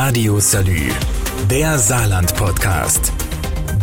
[0.00, 0.92] Radio Salü,
[1.50, 3.12] der Saarland-Podcast.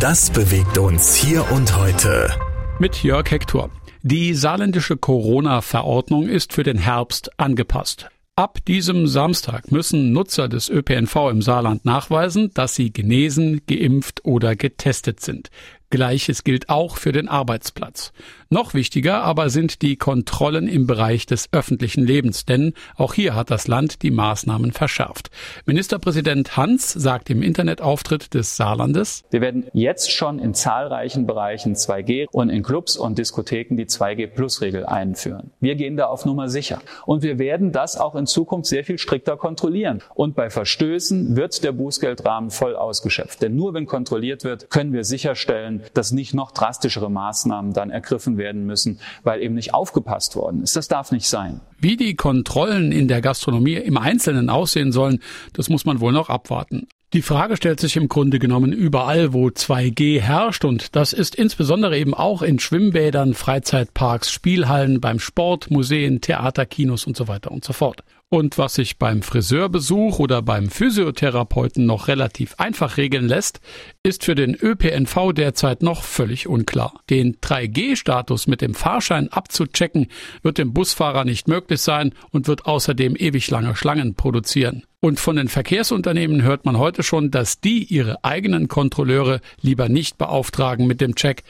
[0.00, 2.30] Das bewegt uns hier und heute.
[2.78, 3.70] Mit Jörg Hector.
[4.00, 8.08] Die saarländische Corona-Verordnung ist für den Herbst angepasst.
[8.34, 14.56] Ab diesem Samstag müssen Nutzer des ÖPNV im Saarland nachweisen, dass sie genesen, geimpft oder
[14.56, 15.50] getestet sind.
[15.90, 18.12] Gleiches gilt auch für den Arbeitsplatz.
[18.48, 23.50] Noch wichtiger aber sind die Kontrollen im Bereich des öffentlichen Lebens, denn auch hier hat
[23.50, 25.30] das Land die Maßnahmen verschärft.
[25.64, 32.26] Ministerpräsident Hans sagt im Internetauftritt des Saarlandes, Wir werden jetzt schon in zahlreichen Bereichen 2G
[32.30, 35.50] und in Clubs und Diskotheken die 2G-Plus-Regel einführen.
[35.60, 36.80] Wir gehen da auf Nummer sicher.
[37.04, 40.02] Und wir werden das auch in Zukunft sehr viel strikter kontrollieren.
[40.14, 43.42] Und bei Verstößen wird der Bußgeldrahmen voll ausgeschöpft.
[43.42, 48.36] Denn nur wenn kontrolliert wird, können wir sicherstellen, dass nicht noch drastischere Maßnahmen dann ergriffen
[48.36, 50.76] werden müssen, weil eben nicht aufgepasst worden ist.
[50.76, 51.60] Das darf nicht sein.
[51.78, 55.20] Wie die Kontrollen in der Gastronomie im Einzelnen aussehen sollen,
[55.52, 56.86] das muss man wohl noch abwarten.
[57.12, 61.96] Die Frage stellt sich im Grunde genommen überall, wo 2G herrscht und das ist insbesondere
[61.96, 67.64] eben auch in Schwimmbädern, Freizeitparks, Spielhallen, beim Sport, Museen, Theater, Kinos und so weiter und
[67.64, 68.02] so fort.
[68.28, 73.60] Und was sich beim Friseurbesuch oder beim Physiotherapeuten noch relativ einfach regeln lässt,
[74.02, 77.00] ist für den ÖPNV derzeit noch völlig unklar.
[77.08, 80.08] Den 3G-Status mit dem Fahrschein abzuchecken,
[80.42, 84.82] wird dem Busfahrer nicht möglich sein und wird außerdem ewig lange Schlangen produzieren.
[84.98, 90.18] Und von den Verkehrsunternehmen hört man heute schon, dass die ihre eigenen Kontrolleure lieber nicht
[90.18, 91.44] beauftragen mit dem Check,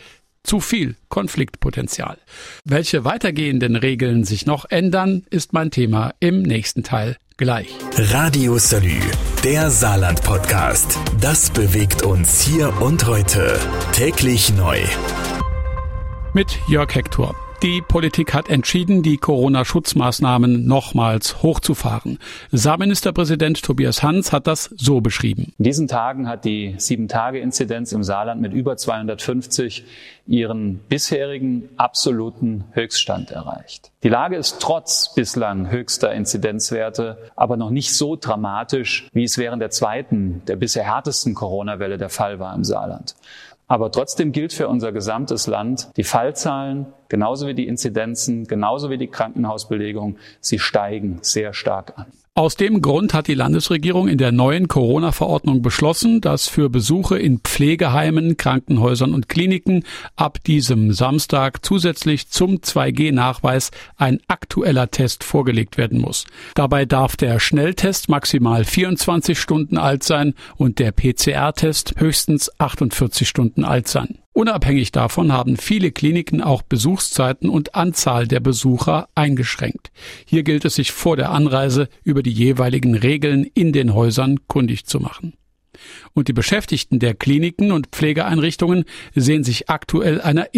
[0.46, 2.18] zu viel Konfliktpotenzial.
[2.64, 7.68] Welche weitergehenden Regeln sich noch ändern, ist mein Thema im nächsten Teil gleich.
[7.96, 9.00] Radio Salü,
[9.44, 10.98] der Saarland-Podcast.
[11.20, 13.58] Das bewegt uns hier und heute.
[13.92, 14.78] Täglich neu.
[16.32, 17.45] Mit Jörg Hector.
[17.62, 22.18] Die Politik hat entschieden, die Corona-Schutzmaßnahmen nochmals hochzufahren.
[22.52, 25.54] Saarministerpräsident Tobias Hans hat das so beschrieben.
[25.56, 29.84] In diesen Tagen hat die Sieben-Tage-Inzidenz im Saarland mit über 250
[30.26, 33.90] ihren bisherigen absoluten Höchststand erreicht.
[34.02, 39.62] Die Lage ist trotz bislang höchster Inzidenzwerte aber noch nicht so dramatisch, wie es während
[39.62, 43.14] der zweiten, der bisher härtesten Corona-Welle der Fall war im Saarland.
[43.68, 48.98] Aber trotzdem gilt für unser gesamtes Land, die Fallzahlen, genauso wie die Inzidenzen, genauso wie
[48.98, 52.06] die Krankenhausbelegung, sie steigen sehr stark an.
[52.38, 57.38] Aus dem Grund hat die Landesregierung in der neuen Corona-Verordnung beschlossen, dass für Besuche in
[57.38, 59.84] Pflegeheimen, Krankenhäusern und Kliniken
[60.16, 66.26] ab diesem Samstag zusätzlich zum 2G-Nachweis ein aktueller Test vorgelegt werden muss.
[66.54, 73.64] Dabei darf der Schnelltest maximal 24 Stunden alt sein und der PCR-Test höchstens 48 Stunden
[73.64, 74.18] alt sein.
[74.36, 79.90] Unabhängig davon haben viele Kliniken auch Besuchszeiten und Anzahl der Besucher eingeschränkt.
[80.26, 84.84] Hier gilt es sich vor der Anreise über die jeweiligen Regeln in den Häusern kundig
[84.84, 85.38] zu machen.
[86.12, 90.54] Und die Beschäftigten der Kliniken und Pflegeeinrichtungen sehen sich aktuell einer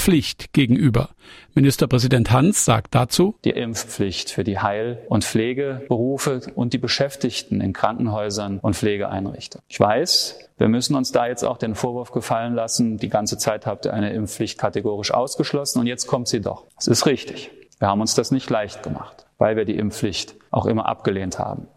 [0.00, 1.10] Impfpflicht gegenüber.
[1.52, 7.74] Ministerpräsident Hans sagt dazu, Die Impfpflicht für die Heil- und Pflegeberufe und die Beschäftigten in
[7.74, 9.62] Krankenhäusern und Pflegeeinrichtungen.
[9.68, 13.66] Ich weiß, wir müssen uns da jetzt auch den Vorwurf gefallen lassen, die ganze Zeit
[13.66, 16.64] habt ihr eine Impfpflicht kategorisch ausgeschlossen und jetzt kommt sie doch.
[16.78, 17.50] Es ist richtig.
[17.78, 21.68] Wir haben uns das nicht leicht gemacht, weil wir die Impfpflicht auch immer abgelehnt haben.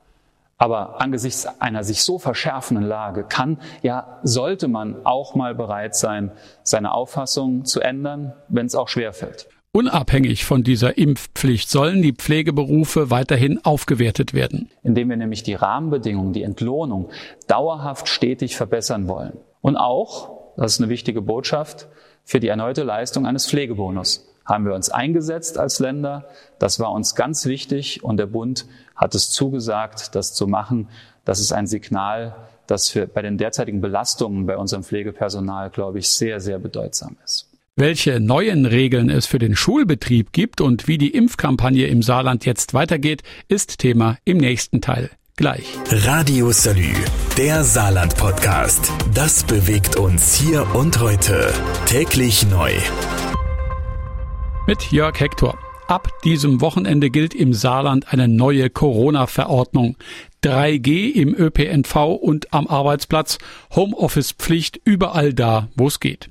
[0.58, 6.32] Aber angesichts einer sich so verschärfenden Lage kann, ja, sollte man auch mal bereit sein,
[6.64, 9.48] seine Auffassung zu ändern, wenn es auch schwerfällt.
[9.76, 14.70] Unabhängig von dieser Impfpflicht sollen die Pflegeberufe weiterhin aufgewertet werden.
[14.84, 17.10] Indem wir nämlich die Rahmenbedingungen, die Entlohnung
[17.48, 19.34] dauerhaft stetig verbessern wollen.
[19.62, 21.88] Und auch, das ist eine wichtige Botschaft,
[22.24, 26.26] für die erneute Leistung eines Pflegebonus haben wir uns eingesetzt als Länder.
[26.60, 28.66] Das war uns ganz wichtig und der Bund
[28.96, 30.90] hat es zugesagt, das zu machen.
[31.26, 32.36] Das ist ein Signal,
[32.68, 37.50] das für, bei den derzeitigen Belastungen bei unserem Pflegepersonal, glaube ich, sehr, sehr bedeutsam ist.
[37.76, 42.76] Welche neuen Regeln es für den Schulbetrieb gibt und wie die Impfkampagne im Saarland jetzt
[42.76, 45.10] weitergeht, ist Thema im nächsten Teil.
[45.36, 45.66] Gleich.
[45.90, 46.94] Radio Salü,
[47.36, 48.92] der Saarland-Podcast.
[49.16, 51.52] Das bewegt uns hier und heute.
[51.88, 52.72] Täglich neu.
[54.66, 55.58] Mit Jörg Hector.
[55.90, 59.98] Ab diesem Wochenende gilt im Saarland eine neue Corona-Verordnung.
[60.42, 63.40] 3G im ÖPNV und am Arbeitsplatz,
[63.76, 66.30] Homeoffice-Pflicht überall da, wo es geht.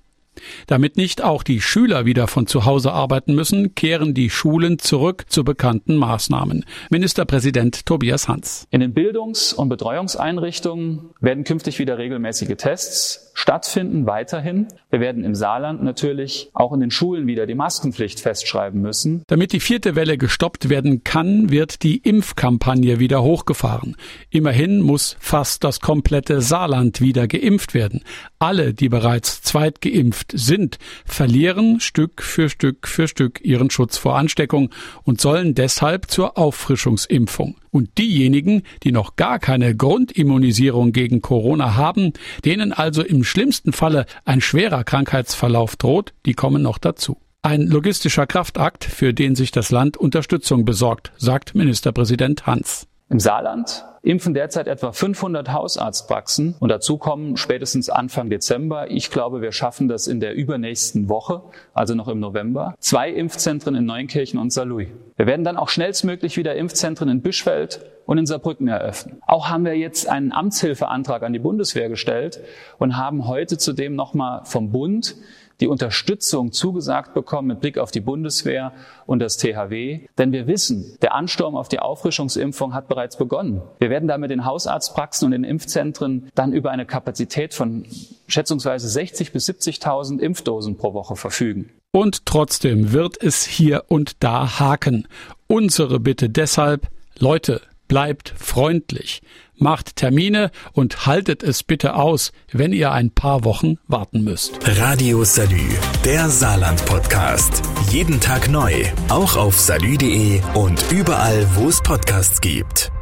[0.66, 5.24] Damit nicht auch die Schüler wieder von zu Hause arbeiten müssen, kehren die Schulen zurück
[5.28, 6.64] zu bekannten Maßnahmen.
[6.90, 8.66] Ministerpräsident Tobias Hans.
[8.70, 14.68] In den Bildungs- und Betreuungseinrichtungen werden künftig wieder regelmäßige Tests stattfinden, weiterhin.
[14.90, 19.22] Wir werden im Saarland natürlich auch in den Schulen wieder die Maskenpflicht festschreiben müssen.
[19.26, 23.96] Damit die vierte Welle gestoppt werden kann, wird die Impfkampagne wieder hochgefahren.
[24.30, 28.04] Immerhin muss fast das komplette Saarland wieder geimpft werden.
[28.38, 34.70] Alle, die bereits zweitgeimpft sind, verlieren Stück für Stück für Stück ihren Schutz vor Ansteckung
[35.04, 37.56] und sollen deshalb zur Auffrischungsimpfung.
[37.70, 42.12] Und diejenigen, die noch gar keine Grundimmunisierung gegen Corona haben,
[42.44, 47.18] denen also im schlimmsten Falle ein schwerer Krankheitsverlauf droht, die kommen noch dazu.
[47.44, 52.86] Ein logistischer Kraftakt, für den sich das Land Unterstützung besorgt, sagt Ministerpräsident Hans.
[53.12, 59.42] Im Saarland impfen derzeit etwa 500 Hausarztpraxen und dazu kommen spätestens Anfang Dezember, ich glaube,
[59.42, 61.42] wir schaffen das in der übernächsten Woche,
[61.74, 64.88] also noch im November, zwei Impfzentren in Neunkirchen und Saarlouis.
[65.16, 69.20] Wir werden dann auch schnellstmöglich wieder Impfzentren in Bischfeld und in Saarbrücken eröffnen.
[69.26, 72.40] Auch haben wir jetzt einen Amtshilfeantrag an die Bundeswehr gestellt
[72.78, 75.16] und haben heute zudem nochmal vom Bund
[75.62, 78.72] die Unterstützung zugesagt bekommen mit Blick auf die Bundeswehr
[79.06, 80.00] und das THW.
[80.18, 83.62] Denn wir wissen, der Ansturm auf die Auffrischungsimpfung hat bereits begonnen.
[83.78, 87.86] Wir werden damit in Hausarztpraxen und in Impfzentren dann über eine Kapazität von
[88.26, 91.70] schätzungsweise 60 bis 70.000 Impfdosen pro Woche verfügen.
[91.92, 95.06] Und trotzdem wird es hier und da haken.
[95.46, 96.88] Unsere Bitte deshalb,
[97.18, 99.22] Leute, bleibt freundlich,
[99.62, 104.58] macht Termine und haltet es bitte aus, wenn ihr ein paar Wochen warten müsst.
[104.78, 105.68] Radio Salü,
[106.04, 107.62] der Saarland Podcast.
[107.90, 108.72] Jeden Tag neu,
[109.08, 112.92] auch auf salü.de und überall, wo es Podcasts gibt.